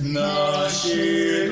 [0.00, 1.47] Nasce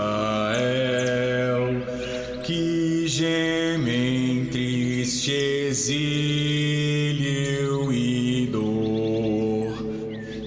[0.00, 1.82] Israel,
[2.42, 5.32] que gemem triste
[5.68, 7.12] exílio
[7.92, 9.74] e dor,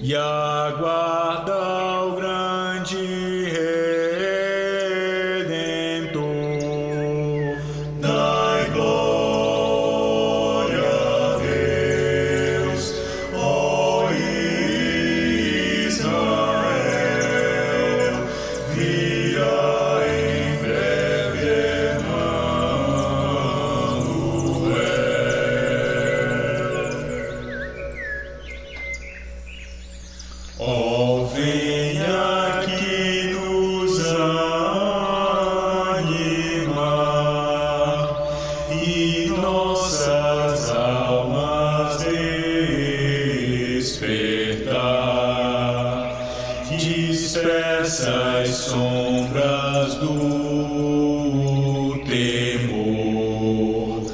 [0.02, 1.23] e aguarda.
[47.44, 54.06] Dispersa as sombras do temor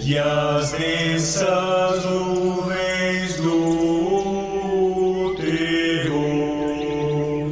[0.00, 7.46] e as densas nuvens do terror.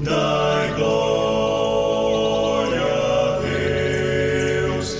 [0.00, 4.96] Dai glória a Deus,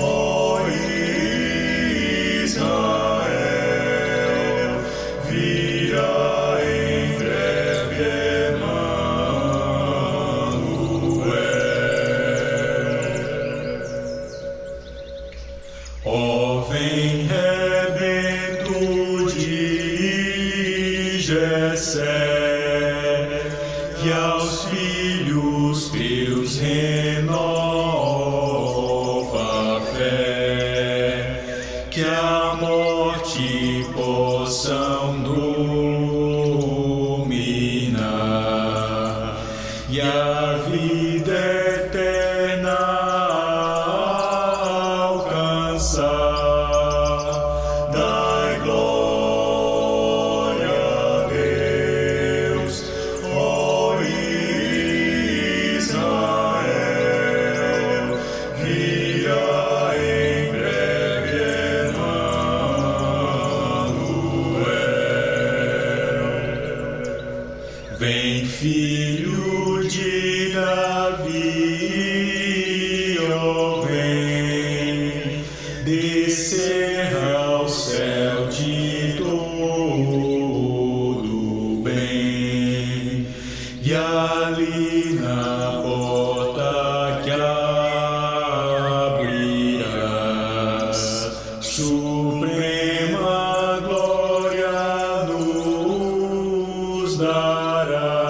[0.00, 0.60] ó
[2.44, 3.24] Israel,
[16.06, 17.24] Ó rebento
[19.32, 22.02] de Jessé,
[24.02, 27.40] que aos filhos teus renova
[29.96, 31.40] fé,
[31.90, 35.63] que a morte possam dominar
[68.64, 71.28] Filho de Davi,
[73.30, 75.44] ó oh vem,
[75.84, 79.42] descer ao céu de todo
[81.82, 83.26] bem,
[83.82, 87.32] e ali na porta que
[89.12, 90.08] abrirás,
[91.60, 93.28] suprema
[93.86, 94.72] glória
[95.28, 98.23] nos dará.